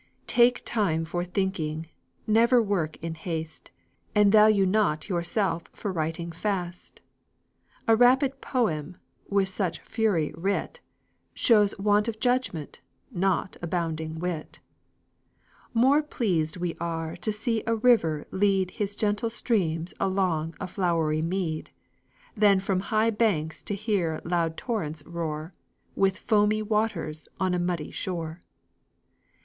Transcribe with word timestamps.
Take 0.25 0.63
time 0.65 1.05
for 1.05 1.23
thinking; 1.23 1.87
never 2.25 2.59
work 2.59 2.97
in 3.03 3.13
haste; 3.13 3.69
And 4.15 4.31
value 4.31 4.65
not 4.65 5.07
yourself 5.07 5.65
for 5.73 5.91
writing 5.91 6.31
fast; 6.31 7.01
A 7.87 7.95
rapid 7.95 8.41
poem, 8.41 8.97
with 9.29 9.47
such 9.47 9.79
fury 9.81 10.33
writ, 10.35 10.79
Shows 11.35 11.77
want 11.77 12.07
of 12.07 12.19
judgment, 12.19 12.81
not 13.11 13.57
abounding 13.61 14.17
wit. 14.17 14.59
More 15.71 16.01
pleased 16.01 16.57
we 16.57 16.75
are 16.79 17.15
to 17.17 17.31
see 17.31 17.61
a 17.67 17.75
river 17.75 18.25
lead 18.31 18.71
His 18.71 18.95
gentle 18.95 19.29
streams 19.29 19.93
along 19.99 20.55
a 20.59 20.65
flowery 20.67 21.21
mead, 21.21 21.69
Than 22.35 22.59
from 22.59 22.79
high 22.79 23.11
banks 23.11 23.61
to 23.61 23.75
hear 23.75 24.19
loud 24.25 24.57
torrents 24.57 25.05
roar, 25.05 25.53
With 25.95 26.17
foamy 26.17 26.63
waters, 26.63 27.27
on 27.39 27.53
a 27.53 27.59
muddy 27.59 27.91
shore. 27.91 28.39